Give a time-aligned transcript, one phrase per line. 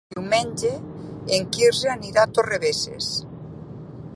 [0.13, 0.71] Diumenge
[1.37, 3.11] en Quirze anirà a Torrebesses.